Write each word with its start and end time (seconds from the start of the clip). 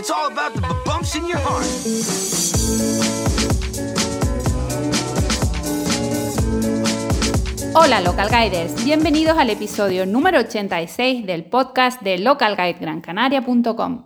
Bumps. 0.00 1.18
Hola 7.74 8.00
Local 8.00 8.28
Guiders, 8.30 8.82
bienvenidos 8.82 9.36
al 9.36 9.50
episodio 9.50 10.06
número 10.06 10.38
86 10.38 11.26
del 11.26 11.44
podcast 11.44 12.00
de 12.00 12.16
localguidegrancanaria.com, 12.18 14.04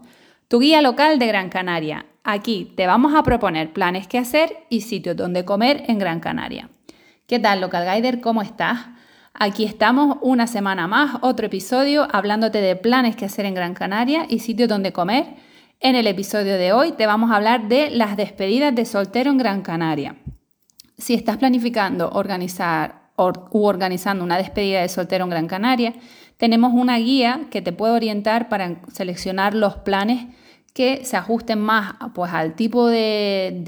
tu 0.49 0.59
guía 0.59 0.83
local 0.83 1.21
de 1.21 1.29
Gran 1.29 1.49
Canaria. 1.49 2.07
Aquí 2.25 2.73
te 2.77 2.89
vamos 2.89 3.15
a 3.15 3.23
proponer 3.23 3.73
planes 3.73 4.09
que 4.09 4.19
hacer 4.19 4.67
y 4.71 4.81
sitios 4.81 5.15
donde 5.15 5.45
comer 5.45 5.85
en 5.87 6.01
Gran 6.01 6.19
Canaria. 6.19 6.71
¿Qué 7.29 7.39
tal 7.39 7.61
Local 7.61 7.87
Guider? 7.89 8.21
¿Cómo 8.21 8.43
estás? 8.43 8.89
Aquí 9.33 9.65
estamos 9.65 10.19
una 10.23 10.49
semana 10.49 10.89
más, 10.89 11.19
otro 11.21 11.47
episodio 11.47 12.09
hablándote 12.11 12.61
de 12.61 12.75
planes 12.75 13.15
que 13.15 13.27
hacer 13.27 13.47
en 13.47 13.55
Gran 13.55 13.75
Canaria 13.75 14.27
y 14.29 14.41
sitios 14.41 14.69
donde 14.69 14.93
comer. 14.93 15.54
En 15.81 15.97
el 15.97 16.07
episodio 16.07 16.57
de 16.57 16.73
hoy 16.73 16.93
te 16.93 17.07
vamos 17.07 17.31
a 17.31 17.37
hablar 17.37 17.69
de 17.69 17.91
las 17.91 18.17
despedidas 18.17 18.75
de 18.75 18.85
soltero 18.85 19.31
en 19.31 19.39
Gran 19.39 19.63
Canaria. 19.63 20.17
Si 20.97 21.15
estás 21.15 21.37
planificando 21.37 22.11
organizar 22.11 23.11
u 23.17 23.65
organizando 23.65 24.25
una 24.25 24.39
despedida 24.39 24.81
de 24.81 24.89
soltero 24.89 25.25
en 25.25 25.31
Gran 25.31 25.47
Canaria, 25.47 25.95
tenemos 26.37 26.73
una 26.73 26.99
guía 26.99 27.47
que 27.51 27.63
te 27.63 27.73
puede 27.73 27.93
orientar 27.93 28.49
para 28.49 28.81
seleccionar 28.93 29.55
los 29.55 29.77
planes 29.77 30.27
que 30.73 31.05
se 31.05 31.17
ajusten 31.17 31.61
más 31.61 31.95
pues, 32.15 32.33
al 32.33 32.57
tipo 32.57 32.89
de, 32.89 33.63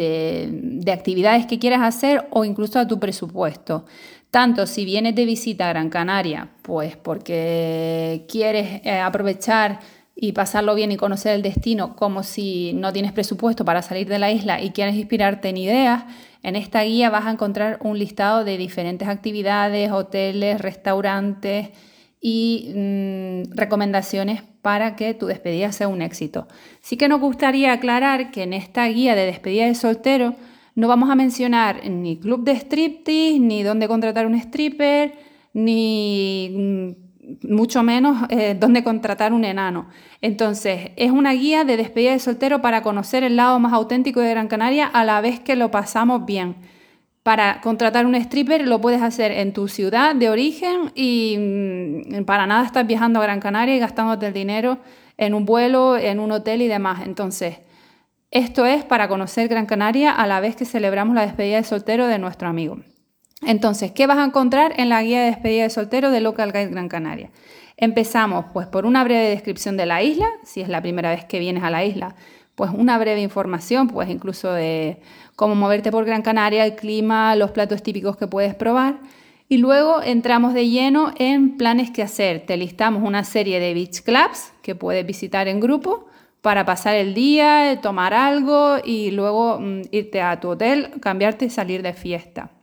de 0.59 0.93
actividades 0.93 1.47
que 1.47 1.61
quieras 1.61 1.83
hacer 1.83 2.27
o 2.31 2.45
incluso 2.45 2.81
a 2.81 2.89
tu 2.89 2.99
presupuesto. 2.99 3.85
Tanto 4.31 4.67
si 4.67 4.85
vienes 4.85 5.15
de 5.15 5.25
visita 5.25 5.67
a 5.67 5.73
Gran 5.73 5.89
Canaria, 5.89 6.51
pues 6.63 6.97
porque 6.97 8.27
quieres 8.29 8.81
eh, 8.85 8.99
aprovechar 8.99 9.79
y 10.19 10.33
pasarlo 10.33 10.75
bien 10.75 10.91
y 10.91 10.97
conocer 10.97 11.35
el 11.35 11.43
destino, 11.43 11.95
como 11.95 12.23
si 12.23 12.73
no 12.73 12.91
tienes 12.91 13.13
presupuesto 13.13 13.67
para 13.67 13.83
salir 13.83 14.09
de 14.09 14.19
la 14.19 14.33
isla 14.33 14.63
y 14.63 14.71
quieres 14.71 14.95
inspirarte 14.95 15.51
en 15.51 15.59
ideas, 15.59 16.05
en 16.43 16.57
esta 16.57 16.83
guía 16.83 17.11
vas 17.11 17.27
a 17.27 17.33
encontrar 17.33 17.79
un 17.83 17.99
listado 17.99 18.43
de 18.43 18.57
diferentes 18.57 19.09
actividades, 19.09 19.93
hoteles, 19.93 20.59
restaurantes 20.61 21.69
y 22.19 22.73
mm, 22.75 23.57
recomendaciones 23.57 24.43
para 24.63 24.97
que 24.97 25.13
tu 25.13 25.27
despedida 25.27 25.71
sea 25.71 25.89
un 25.89 26.01
éxito. 26.01 26.49
Sí 26.81 26.97
que 26.97 27.09
nos 27.09 27.21
gustaría 27.21 27.73
aclarar 27.73 28.31
que 28.31 28.45
en 28.45 28.55
esta 28.55 28.87
guía 28.89 29.15
de 29.15 29.27
despedida 29.27 29.67
de 29.67 29.75
soltero 29.75 30.35
no 30.75 30.89
vamos 30.89 31.11
a 31.11 31.15
mencionar 31.15 31.87
ni 31.89 32.19
club 32.19 32.43
de 32.43 32.53
striptease, 32.53 33.39
ni 33.39 33.63
dónde 33.63 33.87
contratar 33.87 34.27
un 34.27 34.35
stripper, 34.35 35.13
ni 35.53 36.51
mm, 36.53 37.06
mucho 37.43 37.83
menos 37.83 38.27
eh, 38.31 38.57
dónde 38.59 38.85
contratar 38.85 39.33
un 39.33 39.45
enano. 39.45 39.89
Entonces, 40.21 40.91
es 40.97 41.11
una 41.11 41.33
guía 41.33 41.65
de 41.65 41.77
despedida 41.77 42.13
de 42.13 42.19
soltero 42.19 42.63
para 42.63 42.83
conocer 42.83 43.23
el 43.25 43.37
lado 43.37 43.59
más 43.59 43.73
auténtico 43.73 44.21
de 44.21 44.31
Gran 44.31 44.49
Canaria 44.49 44.87
a 44.87 45.05
la 45.05 45.21
vez 45.21 45.41
que 45.41 45.57
lo 45.57 45.71
pasamos 45.71 46.27
bien. 46.27 46.57
Para 47.23 47.61
contratar 47.61 48.07
un 48.07 48.15
stripper 48.15 48.67
lo 48.67 48.81
puedes 48.81 49.03
hacer 49.03 49.33
en 49.33 49.53
tu 49.53 49.69
ciudad 49.69 50.15
de 50.15 50.31
origen 50.31 50.93
y 50.95 51.37
mm, 51.39 52.25
para 52.25 52.47
nada 52.47 52.65
estás 52.65 52.87
viajando 52.87 53.21
a 53.21 53.25
Gran 53.25 53.41
Canaria 53.41 53.75
y 53.75 53.81
gastándote 53.81 54.29
el 54.29 54.33
dinero 54.33 54.79
en 55.17 55.35
un 55.35 55.45
vuelo, 55.45 55.97
en 55.97 56.21
un 56.21 56.31
hotel 56.33 56.63
y 56.63 56.69
demás. 56.69 57.03
Entonces, 57.05 57.59
esto 58.31 58.67
es 58.67 58.85
para 58.85 59.09
conocer 59.09 59.49
Gran 59.49 59.67
Canaria 59.67 60.13
a 60.13 60.27
la 60.27 60.41
vez 60.41 60.57
que 60.57 60.65
celebramos 60.65 61.15
la 61.15 61.23
despedida 61.23 61.57
de 61.57 61.65
soltero 61.65 62.07
de 62.07 62.19
nuestro 62.19 62.49
amigo. 62.49 62.79
Entonces, 63.43 63.93
¿qué 63.93 64.07
vas 64.07 64.19
a 64.19 64.25
encontrar 64.25 64.73
en 64.79 64.89
la 64.89 65.03
guía 65.03 65.21
de 65.21 65.27
despedida 65.27 65.65
de 65.65 65.71
soltero 65.71 66.11
de 66.11 66.21
Local 66.21 66.53
Guide 66.53 66.69
Gran 66.69 66.89
Canaria? 66.89 67.31
Empezamos 67.77 68.47
pues 68.53 68.67
por 68.67 68.87
una 68.87 69.05
breve 69.05 69.29
descripción 69.29 69.77
de 69.77 69.85
la 69.85 70.03
isla, 70.03 70.27
si 70.45 70.63
es 70.63 70.69
la 70.69 70.81
primera 70.81 71.11
vez 71.11 71.27
que 71.27 71.39
vienes 71.39 71.63
a 71.63 71.71
la 71.71 71.85
isla, 71.85 72.17
pues 72.55 72.71
una 72.73 72.97
breve 72.99 73.21
información, 73.21 73.89
pues 73.89 74.09
incluso 74.09 74.51
de 74.53 75.01
cómo 75.37 75.55
moverte 75.55 75.91
por 75.91 76.07
Gran 76.07 76.23
Canaria, 76.23 76.65
el 76.65 76.75
clima, 76.75 77.37
los 77.37 77.51
platos 77.51 77.83
típicos 77.83 78.17
que 78.17 78.27
puedes 78.27 78.55
probar. 78.55 79.01
Y 79.49 79.59
luego 79.59 80.03
entramos 80.03 80.55
de 80.55 80.69
lleno 80.69 81.13
en 81.19 81.59
planes 81.59 81.91
que 81.91 82.03
hacer. 82.03 82.47
Te 82.47 82.57
listamos 82.57 83.03
una 83.03 83.23
serie 83.23 83.61
de 83.61 83.75
beach 83.75 84.03
clubs 84.03 84.53
que 84.63 84.75
puedes 84.75 85.07
visitar 85.07 85.47
en 85.47 85.61
grupo 85.61 86.07
para 86.41 86.65
pasar 86.65 86.97
el 86.97 87.13
día, 87.13 87.79
tomar 87.83 88.15
algo 88.15 88.79
y 88.83 89.11
luego 89.11 89.61
mm, 89.61 89.83
irte 89.91 90.23
a 90.23 90.41
tu 90.41 90.49
hotel, 90.49 90.93
cambiarte 91.01 91.45
y 91.45 91.51
salir 91.51 91.83
de 91.83 91.93
fiesta. 91.93 92.56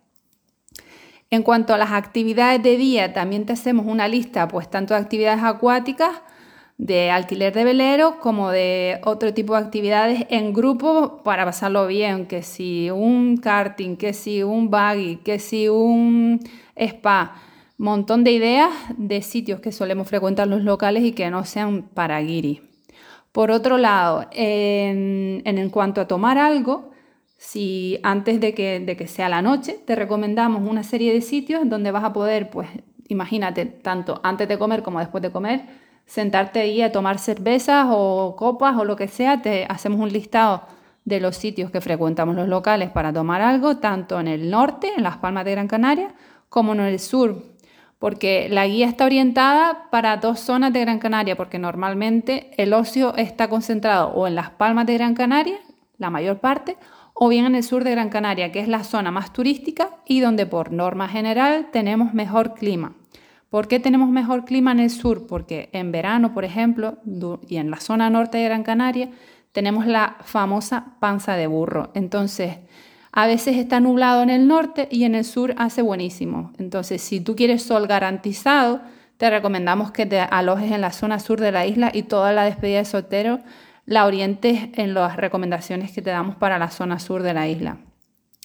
En 1.34 1.42
cuanto 1.42 1.74
a 1.74 1.80
las 1.80 1.92
actividades 1.92 2.62
de 2.62 2.78
día, 2.78 3.12
también 3.12 3.48
te 3.48 3.54
hacemos 3.54 3.88
una 3.88 4.08
lista, 4.08 4.48
pues 4.48 4.70
tanto 4.70 4.94
de 4.94 5.00
actividades 5.00 5.44
acuáticas, 5.44 6.12
de 6.78 7.10
alquiler 7.10 7.52
de 7.52 7.64
velero, 7.64 8.20
como 8.20 8.52
de 8.52 9.02
otro 9.04 9.34
tipo 9.34 9.56
de 9.56 9.62
actividades 9.62 10.28
en 10.30 10.54
grupo 10.54 11.24
para 11.24 11.44
pasarlo 11.44 11.88
bien, 11.88 12.28
que 12.28 12.44
si 12.44 12.92
un 12.92 13.38
karting, 13.38 13.96
que 13.96 14.14
si 14.14 14.44
un 14.44 14.70
buggy, 14.70 15.22
que 15.24 15.40
si 15.40 15.70
un 15.70 16.40
spa, 16.76 17.42
montón 17.80 18.24
de 18.24 18.32
ideas 18.34 18.70
de 18.96 19.24
sitios 19.24 19.60
que 19.60 19.72
solemos 19.72 20.08
frecuentar 20.08 20.48
los 20.48 20.62
locales 20.62 21.04
y 21.04 21.14
que 21.14 21.32
no 21.32 21.46
sean 21.46 21.82
para 21.96 22.22
guiris. 22.22 22.62
Por 23.32 23.50
otro 23.50 23.80
lado, 23.80 24.28
en, 24.34 25.70
cuanto 25.72 26.00
a 26.00 26.08
tomar 26.08 26.38
algo, 26.38 26.92
si 27.44 28.00
antes 28.04 28.40
de 28.40 28.54
que, 28.54 28.80
de 28.80 28.96
que, 28.96 29.06
sea 29.06 29.28
la 29.28 29.42
noche, 29.42 29.78
te 29.86 29.96
recomendamos 29.96 30.68
una 30.68 30.82
serie 30.82 31.12
de 31.12 31.20
sitios 31.20 31.68
donde 31.70 31.92
vas 31.92 32.06
a 32.06 32.14
poder, 32.14 32.50
pues 32.50 32.70
imagínate, 33.10 33.66
tanto 33.66 34.22
antes 34.24 34.48
de 34.48 34.58
comer 34.58 34.82
como 34.82 35.00
después 35.00 35.22
de 35.22 35.30
comer, 35.30 35.66
sentarte 36.06 36.62
ahí 36.62 36.82
a 36.82 36.94
tomar 36.94 37.20
cervezas 37.20 37.88
o 37.90 38.38
copas 38.38 38.78
o 38.78 38.86
lo 38.86 38.96
que 38.96 39.10
sea, 39.10 39.42
te 39.42 39.66
hacemos 39.68 40.00
un 40.00 40.14
listado 40.14 40.64
de 41.04 41.20
los 41.20 41.36
sitios 41.36 41.70
que 41.70 41.82
frecuentamos 41.82 42.34
los 42.34 42.48
locales 42.48 42.92
para 42.92 43.12
tomar 43.12 43.42
algo, 43.42 43.76
tanto 43.76 44.22
en 44.22 44.30
el 44.30 44.50
norte, 44.50 44.94
en 44.96 45.04
las 45.04 45.18
Palmas 45.18 45.44
de 45.44 45.52
Gran 45.52 45.68
Canaria, 45.68 46.16
como 46.48 46.72
en 46.72 46.80
el 46.80 46.98
sur, 46.98 47.44
porque 48.00 48.48
la 48.50 48.66
guía 48.68 48.88
está 48.88 49.04
orientada 49.04 49.90
para 49.92 50.16
dos 50.16 50.40
zonas 50.40 50.72
de 50.72 50.80
Gran 50.80 51.00
Canaria, 51.00 51.36
porque 51.36 51.60
normalmente 51.60 52.52
el 52.58 52.72
ocio 52.72 53.14
está 53.18 53.50
concentrado 53.50 54.14
o 54.14 54.28
en 54.28 54.36
las 54.36 54.50
palmas 54.52 54.86
de 54.86 54.94
Gran 54.94 55.14
Canaria, 55.14 55.58
la 55.98 56.10
mayor 56.10 56.40
parte, 56.40 56.78
o 57.26 57.30
bien 57.30 57.46
en 57.46 57.56
el 57.56 57.64
sur 57.64 57.86
de 57.86 57.92
Gran 57.92 58.10
Canaria, 58.10 58.52
que 58.52 58.60
es 58.60 58.68
la 58.68 58.84
zona 58.84 59.10
más 59.10 59.32
turística 59.32 59.92
y 60.06 60.20
donde 60.20 60.46
por 60.46 60.74
norma 60.74 61.08
general 61.08 61.70
tenemos 61.72 62.14
mejor 62.14 62.54
clima. 62.54 62.96
¿Por 63.50 63.70
qué 63.70 63.80
tenemos 63.80 64.10
mejor 64.10 64.44
clima 64.44 64.74
en 64.74 64.82
el 64.82 64.90
sur? 64.90 65.26
Porque 65.26 65.70
en 65.72 65.94
verano, 65.94 66.34
por 66.34 66.44
ejemplo, 66.44 66.98
y 67.48 67.56
en 67.56 67.72
la 67.72 67.80
zona 67.80 68.10
norte 68.10 68.40
de 68.40 68.44
Gran 68.44 68.64
Canaria, 68.64 69.10
tenemos 69.54 69.88
la 69.88 70.18
famosa 70.26 70.98
panza 71.00 71.38
de 71.38 71.48
burro. 71.48 71.92
Entonces, 71.94 72.58
a 73.14 73.26
veces 73.26 73.56
está 73.56 73.80
nublado 73.80 74.22
en 74.22 74.30
el 74.30 74.46
norte 74.46 74.90
y 74.92 75.06
en 75.06 75.16
el 75.16 75.24
sur 75.24 75.56
hace 75.58 75.82
buenísimo. 75.82 76.52
Entonces, 76.58 77.02
si 77.02 77.22
tú 77.22 77.38
quieres 77.38 77.64
sol 77.64 77.88
garantizado, 77.88 78.82
te 79.16 79.30
recomendamos 79.30 79.92
que 79.92 80.06
te 80.06 80.20
alojes 80.20 80.74
en 80.74 80.82
la 80.82 80.92
zona 80.92 81.20
sur 81.20 81.40
de 81.40 81.54
la 81.54 81.66
isla 81.66 81.90
y 81.94 82.04
toda 82.04 82.34
la 82.34 82.44
despedida 82.44 82.80
de 82.80 82.86
soltero 82.86 83.40
la 83.86 84.06
orientes 84.06 84.70
en 84.74 84.94
las 84.94 85.18
recomendaciones 85.18 85.92
que 85.92 86.02
te 86.02 86.10
damos 86.10 86.36
para 86.36 86.58
la 86.58 86.70
zona 86.70 87.00
sur 87.00 87.24
de 87.24 87.34
la 87.34 87.48
isla. 87.48 87.78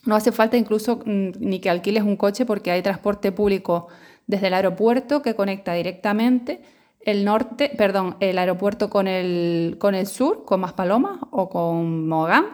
No 0.04 0.16
hace 0.16 0.32
falta 0.32 0.56
incluso 0.56 1.00
mm, 1.04 1.30
ni 1.38 1.60
que 1.60 1.70
alquiles 1.70 2.02
un 2.02 2.16
coche 2.16 2.46
porque 2.46 2.70
hay 2.70 2.82
transporte 2.82 3.32
público 3.32 3.88
desde 4.26 4.48
el 4.48 4.54
aeropuerto 4.54 5.22
que 5.22 5.34
conecta 5.34 5.72
directamente 5.74 6.62
el 7.00 7.24
norte, 7.24 7.70
perdón, 7.76 8.16
el 8.20 8.38
aeropuerto 8.38 8.90
con 8.90 9.08
el, 9.08 9.76
con 9.78 9.94
el 9.94 10.06
sur, 10.06 10.44
con 10.44 10.60
Maspalomas 10.60 11.18
o 11.30 11.48
con 11.48 12.06
Mogán 12.08 12.46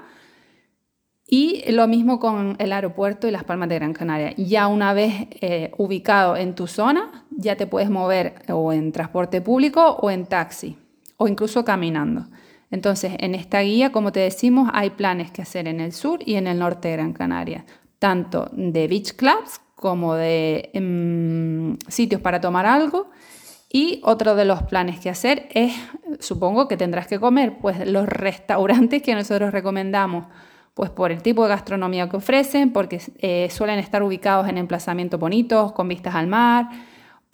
y 1.27 1.73
lo 1.73 1.89
mismo 1.89 2.21
con 2.21 2.56
el 2.59 2.73
aeropuerto 2.73 3.27
y 3.27 3.31
las 3.31 3.44
Palmas 3.44 3.69
de 3.69 3.77
Gran 3.77 3.93
Canaria. 3.93 4.34
Ya 4.37 4.69
una 4.69 4.93
vez 4.93 5.28
eh, 5.41 5.73
ubicado 5.78 6.37
en 6.37 6.55
tu 6.55 6.67
zona, 6.67 7.25
ya 7.31 7.56
te 7.56 7.67
puedes 7.67 7.91
mover 7.91 8.34
o 8.49 8.73
en 8.73 8.93
transporte 8.93 9.41
público 9.41 9.97
o 10.00 10.11
en 10.11 10.27
taxi 10.27 10.78
o 11.17 11.27
incluso 11.27 11.65
caminando. 11.65 12.27
Entonces, 12.75 13.12
en 13.21 13.37
esta 13.37 13.61
guía, 13.61 13.93
como 13.93 14.11
te 14.11 14.19
decimos, 14.19 14.69
hay 14.73 14.91
planes 14.91 15.31
que 15.31 15.43
hacer 15.43 15.69
en 15.69 15.79
el 15.79 15.93
sur 15.93 16.19
y 16.26 16.35
en 16.35 16.49
el 16.49 16.59
norte 16.59 16.88
de 16.88 16.94
Gran 16.94 17.12
Canaria, 17.12 17.65
tanto 18.00 18.50
de 18.50 18.88
beach 18.88 19.15
clubs 19.15 19.61
como 19.76 20.17
de 20.17 20.71
em, 20.73 21.79
sitios 21.87 22.21
para 22.21 22.41
tomar 22.41 22.67
algo. 22.67 23.11
Y 23.71 24.00
otro 24.03 24.35
de 24.35 24.44
los 24.44 24.65
planes 24.65 24.99
que 24.99 25.09
hacer 25.09 25.47
es, 25.53 25.73
supongo 26.19 26.67
que 26.67 26.76
tendrás 26.76 27.06
que 27.06 27.21
comer, 27.21 27.59
pues 27.61 27.87
los 27.87 28.09
restaurantes 28.09 29.03
que 29.03 29.15
nosotros 29.15 29.53
recomendamos 29.53 30.26
pues 30.75 30.91
por 30.91 31.12
el 31.12 31.23
tipo 31.23 31.44
de 31.44 31.50
gastronomía 31.50 32.09
que 32.09 32.17
ofrecen, 32.17 32.73
porque 32.73 33.00
eh, 33.19 33.50
suelen 33.53 33.79
estar 33.79 34.03
ubicados 34.03 34.49
en 34.49 34.59
emplazamientos 34.59 35.21
bonitos, 35.21 35.71
con 35.71 35.87
vistas 35.87 36.17
al 36.17 36.26
mar, 36.26 36.71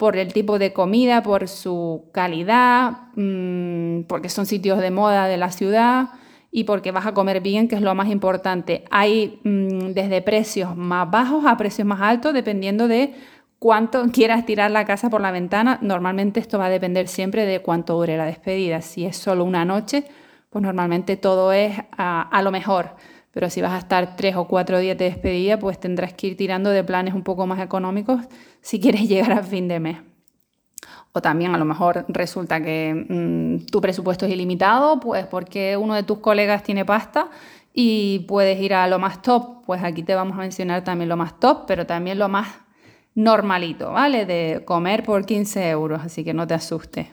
por 0.01 0.17
el 0.17 0.33
tipo 0.33 0.57
de 0.57 0.73
comida, 0.73 1.21
por 1.21 1.47
su 1.47 2.09
calidad, 2.11 2.91
mm, 3.15 3.80
porque 4.07 4.29
son 4.29 4.45
sitios 4.45 4.79
de 4.79 4.91
moda 4.91 5.27
de 5.27 5.37
la 5.37 5.51
ciudad 5.51 6.09
y 6.51 6.65
porque 6.65 6.91
vas 6.91 7.05
a 7.05 7.13
comer 7.13 7.41
bien, 7.41 7.67
que 7.67 7.75
es 7.75 7.81
lo 7.81 7.95
más 7.95 8.09
importante. 8.09 8.83
Hay 8.91 9.39
mm, 9.43 9.93
desde 9.93 10.21
precios 10.21 10.75
más 10.75 11.09
bajos 11.09 11.45
a 11.45 11.57
precios 11.57 11.87
más 11.87 12.01
altos, 12.01 12.33
dependiendo 12.33 12.87
de 12.87 13.13
cuánto 13.57 14.03
quieras 14.11 14.45
tirar 14.45 14.69
la 14.71 14.85
casa 14.85 15.09
por 15.09 15.21
la 15.21 15.31
ventana. 15.31 15.79
Normalmente 15.81 16.39
esto 16.39 16.59
va 16.59 16.65
a 16.65 16.69
depender 16.69 17.07
siempre 17.07 17.45
de 17.45 17.61
cuánto 17.61 17.95
dure 17.95 18.17
la 18.17 18.25
despedida. 18.25 18.81
Si 18.81 19.05
es 19.05 19.15
solo 19.15 19.45
una 19.45 19.63
noche, 19.63 20.03
pues 20.49 20.61
normalmente 20.61 21.15
todo 21.15 21.53
es 21.53 21.73
a, 21.97 22.41
lo 22.43 22.51
mejor. 22.51 22.95
Pero 23.31 23.49
si 23.49 23.61
vas 23.61 23.71
a 23.71 23.77
estar 23.77 24.17
tres 24.17 24.35
o 24.35 24.45
cuatro 24.45 24.77
días 24.79 24.97
de 24.97 25.05
despedida, 25.05 25.57
pues 25.57 25.79
tendrás 25.79 26.13
que 26.13 26.27
ir 26.27 26.37
tirando 26.37 26.69
de 26.69 26.83
planes 26.83 27.13
un 27.13 27.23
poco 27.23 27.47
más 27.47 27.61
económicos 27.61 28.21
si 28.59 28.81
quieres 28.81 29.01
llegar 29.07 29.31
a 29.31 29.41
fin 29.43 29.69
de 29.69 29.79
mes. 29.79 30.10
O 31.13 31.21
también 31.21 31.53
a 31.53 31.57
lo 31.57 31.65
mejor 31.65 32.05
resulta 32.07 32.61
que 32.61 33.05
mm, 33.09 33.65
tu 33.65 33.81
presupuesto 33.81 34.25
es 34.25 34.31
ilimitado, 34.31 34.99
pues 34.99 35.25
porque 35.25 35.75
uno 35.77 35.95
de 35.95 36.03
tus 36.03 36.19
colegas 36.19 36.63
tiene 36.63 36.85
pasta 36.85 37.29
y 37.73 38.19
puedes 38.27 38.59
ir 38.61 38.73
a 38.73 38.87
lo 38.87 38.99
más 38.99 39.21
top. 39.21 39.65
Pues 39.65 39.83
aquí 39.83 40.03
te 40.03 40.15
vamos 40.15 40.37
a 40.37 40.41
mencionar 40.41 40.83
también 40.83 41.09
lo 41.09 41.17
más 41.17 41.39
top, 41.39 41.65
pero 41.67 41.85
también 41.85 42.17
lo 42.17 42.29
más 42.29 42.47
normalito, 43.15 43.91
¿vale? 43.91 44.25
De 44.25 44.63
comer 44.65 45.03
por 45.03 45.25
15 45.25 45.69
euros, 45.69 46.01
así 46.03 46.23
que 46.23 46.33
no 46.33 46.47
te 46.47 46.53
asustes. 46.53 47.07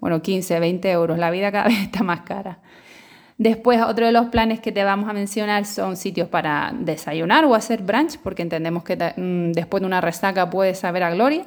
Bueno, 0.00 0.22
15, 0.22 0.58
20 0.58 0.90
euros, 0.90 1.18
la 1.18 1.30
vida 1.30 1.52
cada 1.52 1.64
vez 1.68 1.78
está 1.78 2.02
más 2.02 2.22
cara. 2.22 2.60
Después, 3.38 3.80
otro 3.80 4.04
de 4.04 4.12
los 4.12 4.26
planes 4.26 4.60
que 4.60 4.70
te 4.70 4.84
vamos 4.84 5.08
a 5.08 5.14
mencionar 5.14 5.64
son 5.64 5.96
sitios 5.96 6.28
para 6.28 6.74
desayunar 6.78 7.46
o 7.46 7.54
hacer 7.54 7.82
brunch, 7.82 8.18
porque 8.18 8.42
entendemos 8.42 8.84
que 8.84 8.96
mm, 8.96 9.52
después 9.52 9.80
de 9.80 9.86
una 9.86 10.00
resaca 10.00 10.50
puedes 10.50 10.78
saber 10.78 11.02
a 11.04 11.10
gloria. 11.10 11.46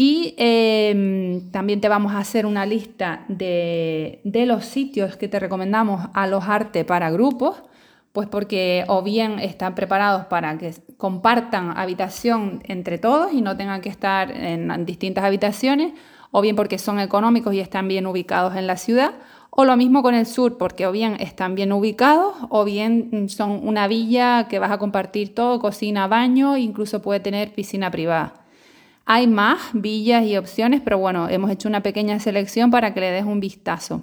Y 0.00 0.36
em, 0.36 1.50
también 1.50 1.80
te 1.80 1.88
vamos 1.88 2.12
a 2.12 2.20
hacer 2.20 2.46
una 2.46 2.64
lista 2.64 3.24
de, 3.26 4.20
de, 4.22 4.46
los 4.46 4.64
sitios 4.64 5.16
que 5.16 5.26
te 5.26 5.40
recomendamos 5.40 6.06
alojarte 6.14 6.84
para 6.84 7.10
grupos, 7.10 7.64
pues 8.12 8.28
porque 8.28 8.84
o 8.86 9.02
bien 9.02 9.40
están 9.40 9.74
preparados 9.74 10.26
para 10.26 10.56
que 10.56 10.72
compartan 10.96 11.76
habitación 11.76 12.62
entre 12.68 12.98
todos 12.98 13.32
y 13.32 13.42
no 13.42 13.56
tengan 13.56 13.80
que 13.80 13.88
estar 13.88 14.30
en 14.30 14.86
distintas 14.86 15.24
habitaciones, 15.24 15.94
o 16.30 16.42
bien 16.42 16.54
porque 16.54 16.78
son 16.78 17.00
económicos 17.00 17.52
y 17.52 17.58
están 17.58 17.88
bien 17.88 18.06
ubicados 18.06 18.54
en 18.54 18.68
la 18.68 18.76
ciudad, 18.76 19.14
o 19.50 19.64
lo 19.64 19.76
mismo 19.76 20.04
con 20.04 20.14
el 20.14 20.26
sur, 20.26 20.58
porque 20.58 20.86
o 20.86 20.92
bien 20.92 21.16
están 21.18 21.56
bien 21.56 21.72
ubicados, 21.72 22.36
o 22.50 22.64
bien 22.64 23.28
son 23.28 23.66
una 23.66 23.88
villa 23.88 24.46
que 24.48 24.60
vas 24.60 24.70
a 24.70 24.78
compartir 24.78 25.34
todo, 25.34 25.58
cocina, 25.58 26.06
baño, 26.06 26.56
incluso 26.56 27.02
puede 27.02 27.18
tener 27.18 27.52
piscina 27.52 27.90
privada. 27.90 28.44
Hay 29.10 29.26
más 29.26 29.70
villas 29.72 30.26
y 30.26 30.36
opciones, 30.36 30.82
pero 30.84 30.98
bueno, 30.98 31.30
hemos 31.30 31.50
hecho 31.50 31.66
una 31.66 31.82
pequeña 31.82 32.20
selección 32.20 32.70
para 32.70 32.92
que 32.92 33.00
le 33.00 33.10
des 33.10 33.24
un 33.24 33.40
vistazo. 33.40 34.02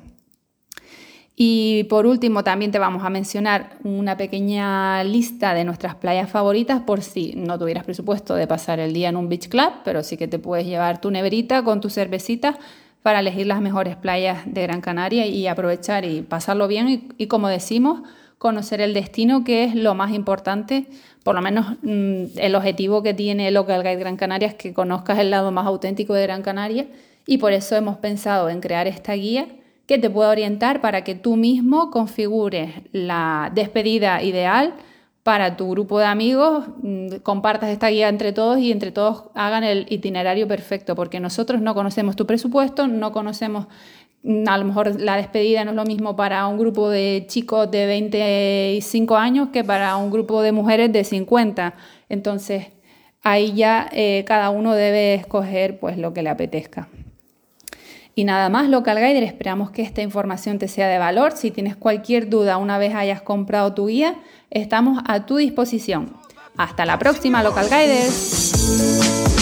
Y 1.35 1.83
por 1.91 2.07
último, 2.07 2.43
también 2.43 2.71
te 2.71 2.79
vamos 2.79 3.03
a 3.03 3.11
mencionar 3.11 3.77
una 3.83 4.17
pequeña 4.17 5.03
lista 5.03 5.53
de 5.53 5.63
nuestras 5.63 5.93
playas 5.93 6.31
favoritas 6.31 6.81
por 6.81 7.03
si 7.03 7.33
no 7.35 7.59
tuvieras 7.59 7.83
presupuesto 7.83 8.33
de 8.33 8.47
pasar 8.47 8.79
el 8.79 8.93
día 8.93 9.09
en 9.09 9.17
un 9.17 9.29
beach 9.29 9.47
club, 9.47 9.73
pero 9.83 10.01
sí 10.01 10.17
que 10.17 10.27
te 10.27 10.39
puedes 10.39 10.65
llevar 10.65 10.99
tu 10.99 11.11
neverita 11.11 11.61
con 11.63 11.81
tu 11.81 11.91
cervecita 11.91 12.57
para 13.03 13.19
elegir 13.19 13.45
las 13.45 13.61
mejores 13.61 13.95
playas 13.97 14.41
de 14.47 14.63
Gran 14.63 14.81
Canaria 14.81 15.27
y 15.27 15.45
aprovechar 15.45 16.03
y 16.03 16.23
pasarlo 16.23 16.67
bien 16.67 17.13
y, 17.15 17.27
como 17.27 17.47
decimos, 17.47 18.01
conocer 18.37 18.81
el 18.81 18.93
destino, 18.93 19.43
que 19.43 19.63
es 19.63 19.75
lo 19.75 19.95
más 19.95 20.13
importante. 20.13 20.85
Por 21.23 21.35
lo 21.35 21.41
menos 21.41 21.77
mm, 21.81 22.37
el 22.37 22.55
objetivo 22.55 23.01
que 23.03 23.13
tiene 23.13 23.51
Local 23.51 23.83
Guide 23.83 23.97
Gran 23.97 24.17
Canaria 24.17 24.47
es 24.47 24.55
que 24.55 24.73
conozcas 24.73 25.19
el 25.19 25.31
lado 25.31 25.51
más 25.51 25.65
auténtico 25.65 26.13
de 26.13 26.23
Gran 26.23 26.41
Canaria. 26.41 26.87
Y 27.27 27.37
por 27.39 27.53
eso 27.53 27.75
hemos 27.75 27.97
pensado 27.97 28.49
en 28.49 28.61
crear 28.61 28.87
esta 28.87 29.13
guía 29.13 29.47
que 29.87 29.97
te 29.97 30.09
pueda 30.09 30.29
orientar 30.29 30.81
para 30.81 31.03
que 31.03 31.15
tú 31.15 31.35
mismo 31.35 31.91
configures 31.91 32.71
la 32.91 33.51
despedida 33.53 34.21
ideal 34.23 34.73
para 35.25 35.57
tu 35.57 35.71
grupo 35.71 35.97
de 35.97 36.05
amigos, 36.05 36.65
mm, 36.83 37.15
compartas 37.23 37.71
esta 37.71 37.89
guía 37.89 38.09
entre 38.09 38.31
todos 38.31 38.59
y 38.59 38.71
entre 38.71 38.91
todos 38.91 39.23
hagan 39.33 39.63
el 39.63 39.87
itinerario 39.89 40.47
perfecto, 40.47 40.93
porque 40.95 41.19
nosotros 41.19 41.61
no 41.61 41.73
conocemos 41.73 42.15
tu 42.15 42.27
presupuesto, 42.27 42.87
no 42.87 43.11
conocemos 43.11 43.65
a 44.47 44.57
lo 44.57 44.65
mejor 44.65 44.99
la 44.99 45.17
despedida 45.17 45.63
no 45.63 45.71
es 45.71 45.75
lo 45.75 45.85
mismo 45.85 46.15
para 46.15 46.47
un 46.47 46.57
grupo 46.57 46.89
de 46.89 47.25
chicos 47.27 47.69
de 47.69 47.85
25 47.85 49.15
años 49.15 49.49
que 49.53 49.63
para 49.63 49.95
un 49.97 50.09
grupo 50.09 50.41
de 50.41 50.51
mujeres 50.51 50.91
de 50.91 51.03
50. 51.03 51.75
Entonces, 52.09 52.67
ahí 53.21 53.53
ya 53.53 53.87
eh, 53.91 54.23
cada 54.25 54.49
uno 54.49 54.73
debe 54.73 55.13
escoger 55.13 55.79
pues 55.79 55.97
lo 55.97 56.13
que 56.13 56.23
le 56.23 56.29
apetezca. 56.29 56.87
Y 58.15 58.23
nada 58.23 58.49
más, 58.49 58.69
Local 58.69 58.97
Guider, 58.97 59.23
esperamos 59.23 59.71
que 59.71 59.81
esta 59.81 60.01
información 60.01 60.57
te 60.57 60.69
sea 60.69 60.87
de 60.87 60.97
valor. 60.97 61.33
Si 61.33 61.51
tienes 61.51 61.75
cualquier 61.75 62.29
duda 62.29 62.57
una 62.57 62.77
vez 62.77 62.95
hayas 62.95 63.21
comprado 63.21 63.73
tu 63.73 63.87
guía, 63.87 64.15
estamos 64.49 65.03
a 65.05 65.25
tu 65.25 65.35
disposición. 65.35 66.15
Hasta 66.55 66.85
la 66.85 66.97
próxima, 66.97 67.43
Local 67.43 67.67
Guiders. 67.69 69.34